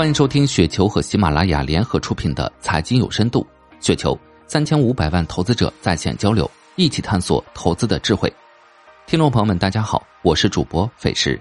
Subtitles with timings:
[0.00, 3.46] 欢迎收听雪球和喜马拉雅联合出品的《财经有深度》，
[3.86, 8.32] 雪球三千五百万投资者在线交流，一起探索投资的智慧。
[9.06, 11.38] 听众朋友们，大家好，我是主播费时。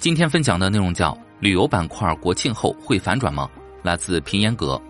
[0.00, 3.46] 今天分享的内容叫“旅游板块国庆后会反转吗？”
[3.84, 4.80] 来自平烟阁。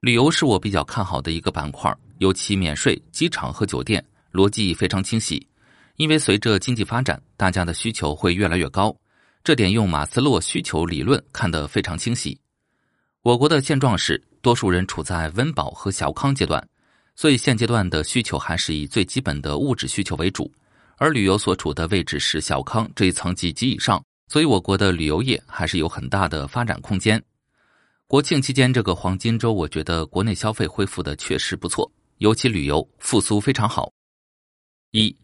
[0.00, 5.46] 旅游是我比较看好的一个板块，尤其免税、机场和酒店，逻辑非常清晰。
[5.96, 8.94] 因为随着经济发展，大家的需求会越来越高，
[9.42, 12.38] 这点用马斯洛需求理论看得非常清晰。
[13.22, 16.66] 我国的现状是，多数人处在温饱和小康阶段，
[17.14, 20.50] 所以现阶段的需求还是以最基本的物质需求为主。
[20.96, 27.22] 而旅游所处的位置是小康这一层级及以上，所以我国的旅游业还是有很大的发展空间。
[28.06, 33.90] 国庆期间这个黄金周，我觉得国内消费恢复的确实不错，尤其旅游复苏非常好。
[34.92, 35.14] 一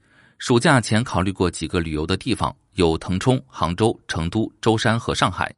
[0.40, 5.54] 暑假前考虑过几个旅游的地方，有腾冲、杭州、成都、舟山和上海。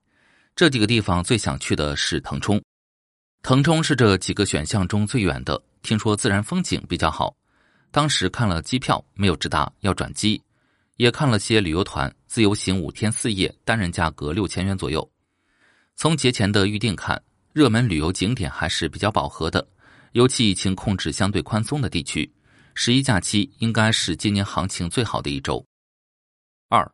[0.56, 2.60] 这几个地方最想去的是腾冲。
[3.42, 7.32] 腾冲是这几个选项中最远的，听说自然风景比较好。
[7.92, 10.42] 当时看了机票，没有直达，要转机。
[10.96, 15.08] 也看了些旅游团，自由行五天四夜，单人价格六千元左右。
[15.94, 19.64] 从节前的预定看，热门旅游景点还是比较饱和的，
[20.10, 22.28] 尤其疫情控制相对宽松的地区。
[22.74, 25.64] 十一假期应该是今年行情最好的一周。
[26.68, 26.90] 二，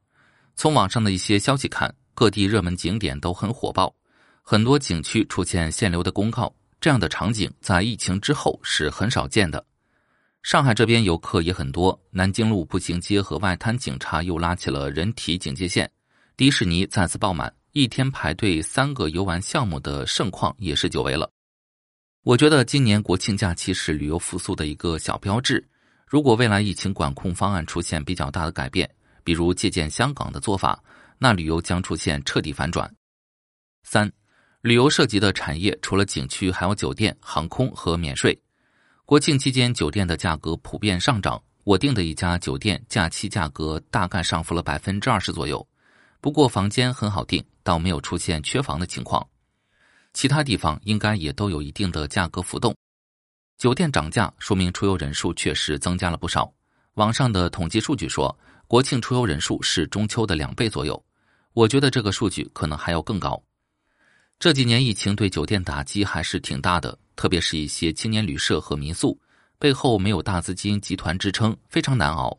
[0.56, 3.94] 从网上的一些消息看，各地热门景点都很火爆，
[4.42, 9.64] 很多景区出现限流的公告，这样的场景在疫情之后是很少见的。
[10.42, 15.90] 上海这边游客也很多，南京路步行街和外滩警察又拉起了人体警戒线，
[16.36, 21.30] 迪士尼再次爆满，一天排队三个游玩项目的盛况也是久违了。
[22.28, 25.66] 我觉得今年国庆假期是旅游复苏的一个小标志。
[26.06, 28.86] 如果未来疫情管控方案出现比较大的改变，
[29.24, 30.78] 比如借鉴香港的做法，
[31.16, 32.94] 那旅游将出现彻底反转。
[33.82, 34.12] 三，
[34.60, 38.38] 旅游涉及的产业除了景区，还有酒店、航空和免税。
[39.06, 45.66] 国庆期间酒店的价格普遍上涨，我订的一家酒店假期价格大概上浮了百分之二十左右，
[46.20, 49.26] 不过房间很好订，倒没有出现缺房的情况。
[50.18, 52.74] 其他地方应该也都有一定的价格浮动，
[53.56, 56.52] 酒店涨价说明出游人数确实增加了不少。
[56.94, 58.36] 网上的统计数据说，
[58.66, 61.00] 国庆出游人数是中秋的两倍左右，
[61.52, 63.40] 我觉得这个数据可能还要更高。
[64.40, 69.16] 这几年疫情对酒店打击还是挺大的，特别是一些青年旅社和民宿，
[69.56, 72.36] 背后没有大资金集团支撑，非常难熬，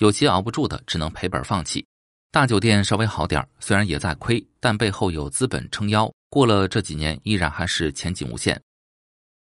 [0.00, 1.82] 有些熬不住的只能赔本放弃。
[2.30, 6.12] 大酒店稍微好点虽然也在亏，但背后有资本撑腰。
[6.32, 8.58] 过了这几年，依然还是前景无限。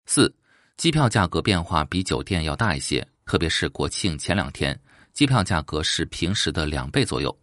[0.05, 0.33] 四，
[0.77, 4.79] 机票价格变化比酒店要大一些，特别是国庆前两天，
[5.11, 7.37] 机票价格是平时的两倍左右。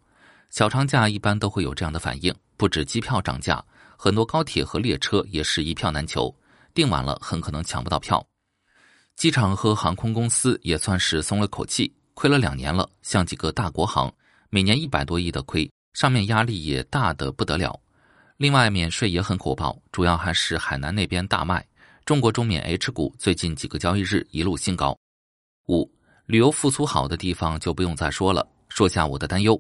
[0.48, 3.62] 小长假一般都会有这样的反应，不止机票涨价，
[3.98, 6.34] 很多高铁和列车也是一票难求，
[6.72, 8.26] 订晚了很可能抢不到票。
[9.16, 14.10] 机场和航空公司也算是松了口气，亏了两年了，像几个大国航，
[14.48, 17.78] 每年一百多亿的亏，上面压力也大的不得了。
[18.38, 21.66] 另外，免税也很火爆，主要还是海南那边大卖。
[22.04, 24.94] 中国中免 H 股最近几个交易日一路新高。
[25.68, 25.90] 五，
[26.26, 28.46] 旅游复苏好的地方就不用再说了。
[28.68, 29.58] 说下我的担忧：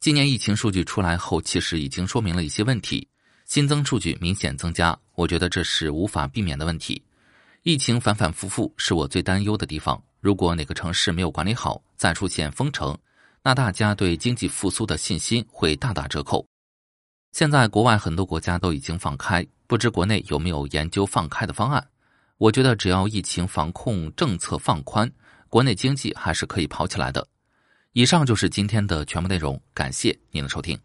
[0.00, 3.06] 今年疫情数据出来后，其实已经说明了一些问题，
[3.46, 7.00] 新增数据明显增加，我觉得这是无法避免的问题。
[7.62, 10.02] 疫情反反复复是我最担忧的地方。
[10.20, 12.98] 如果哪个城市没有管理好，再出现封城，
[13.42, 16.44] 那大家对经济复苏的信心会大打折扣。
[17.34, 21.84] 现在国外很多国家都已经放开，不知国内有没有研究放开的方案？
[22.38, 25.10] 我觉得只要疫情防控政策放宽，
[25.48, 27.26] 国内经济还是可以跑起来的。
[27.92, 30.78] 以上就是今天的全部内容，感谢您的收听。